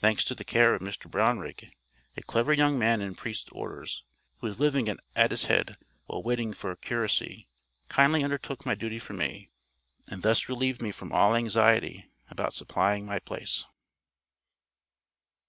Thanks 0.00 0.24
to 0.24 0.34
the 0.34 0.42
care 0.42 0.74
of 0.74 0.82
Mr 0.82 1.08
Brownrigg, 1.08 1.70
a 2.16 2.22
clever 2.22 2.52
young 2.52 2.76
man 2.76 3.00
in 3.00 3.14
priest's 3.14 3.48
orders, 3.50 4.02
who 4.40 4.48
was 4.48 4.58
living 4.58 4.88
at 4.88 4.98
Addicehead 5.14 5.76
while 6.06 6.24
waiting 6.24 6.52
for 6.52 6.72
a 6.72 6.76
curacy, 6.76 7.46
kindly 7.88 8.24
undertook 8.24 8.66
my 8.66 8.74
duty 8.74 8.98
for 8.98 9.12
me, 9.12 9.52
and 10.08 10.24
thus 10.24 10.48
relieved 10.48 10.82
me 10.82 10.90
from 10.90 11.12
all 11.12 11.36
anxiety 11.36 12.10
about 12.32 12.52
supplying 12.52 13.06
my 13.06 13.20
place. 13.20 13.64